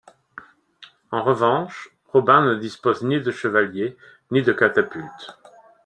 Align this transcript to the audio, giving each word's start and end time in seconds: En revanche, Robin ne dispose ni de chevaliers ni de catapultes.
En 1.11 1.21
revanche, 1.23 1.95
Robin 2.07 2.41
ne 2.43 2.55
dispose 2.55 3.03
ni 3.03 3.21
de 3.21 3.29
chevaliers 3.29 3.95
ni 4.31 4.41
de 4.41 4.51
catapultes. 4.51 5.29